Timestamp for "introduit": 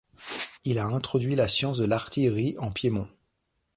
0.87-1.35